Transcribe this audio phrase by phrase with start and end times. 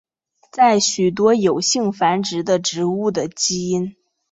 [0.51, 3.95] 在许多有性繁殖的生物的基因。